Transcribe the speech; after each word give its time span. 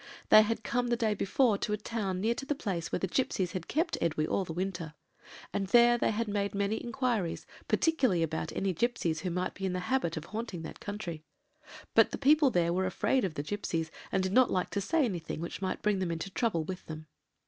They 0.29 0.41
had 0.41 0.63
come 0.63 0.87
the 0.87 0.95
day 0.95 1.13
before 1.13 1.59
to 1.59 1.73
a 1.73 1.77
town 1.77 2.21
near 2.21 2.33
to 2.33 2.43
the 2.47 2.55
place 2.55 2.91
where 2.91 2.97
the 2.97 3.05
gipsies 3.07 3.51
had 3.51 3.67
kept 3.67 3.99
Edwy 4.01 4.25
all 4.25 4.43
the 4.43 4.51
winter, 4.51 4.95
and 5.53 5.67
there 5.67 5.95
they 5.95 6.09
had 6.09 6.27
made 6.27 6.55
many 6.55 6.77
inquiries, 6.83 7.45
particularly 7.67 8.23
about 8.23 8.51
any 8.55 8.73
gipsies 8.73 9.19
who 9.19 9.29
might 9.29 9.53
be 9.53 9.63
in 9.67 9.73
the 9.73 9.79
habit 9.91 10.17
of 10.17 10.25
haunting 10.25 10.63
that 10.63 10.79
country: 10.79 11.23
but 11.93 12.19
people 12.19 12.49
there 12.49 12.73
were 12.73 12.87
afraid 12.87 13.23
of 13.23 13.35
the 13.35 13.43
gipsies, 13.43 13.91
and 14.11 14.23
did 14.23 14.33
not 14.33 14.49
like 14.49 14.71
to 14.71 14.81
say 14.81 15.05
anything 15.05 15.39
which 15.39 15.61
might 15.61 15.83
bring 15.83 15.99
them 15.99 16.09
into 16.09 16.31
trouble 16.31 16.63
with 16.63 16.83
them. 16.87 17.05